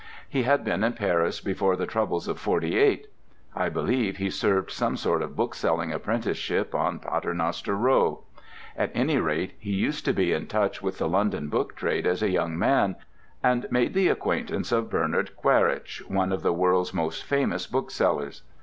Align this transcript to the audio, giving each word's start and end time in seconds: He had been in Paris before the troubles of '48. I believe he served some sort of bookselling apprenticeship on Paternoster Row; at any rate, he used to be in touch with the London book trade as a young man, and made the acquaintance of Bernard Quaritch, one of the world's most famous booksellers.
He 0.27 0.41
had 0.41 0.63
been 0.63 0.83
in 0.83 0.93
Paris 0.93 1.41
before 1.41 1.75
the 1.75 1.85
troubles 1.85 2.27
of 2.27 2.39
'48. 2.39 3.05
I 3.55 3.69
believe 3.69 4.17
he 4.17 4.31
served 4.31 4.71
some 4.71 4.97
sort 4.97 5.21
of 5.21 5.35
bookselling 5.35 5.91
apprenticeship 5.91 6.73
on 6.73 6.97
Paternoster 6.97 7.75
Row; 7.75 8.23
at 8.75 8.89
any 8.95 9.19
rate, 9.19 9.53
he 9.59 9.69
used 9.69 10.03
to 10.05 10.13
be 10.13 10.33
in 10.33 10.47
touch 10.47 10.81
with 10.81 10.97
the 10.97 11.07
London 11.07 11.49
book 11.49 11.75
trade 11.75 12.07
as 12.07 12.23
a 12.23 12.31
young 12.31 12.57
man, 12.57 12.95
and 13.43 13.67
made 13.69 13.93
the 13.93 14.07
acquaintance 14.07 14.71
of 14.71 14.89
Bernard 14.89 15.35
Quaritch, 15.37 16.01
one 16.07 16.31
of 16.31 16.41
the 16.41 16.51
world's 16.51 16.95
most 16.95 17.23
famous 17.23 17.67
booksellers. 17.67 18.41